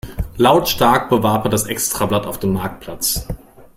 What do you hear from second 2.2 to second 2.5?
auf